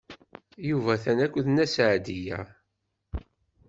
[0.69, 2.39] Yuba atan akked Nna Seɛdiya.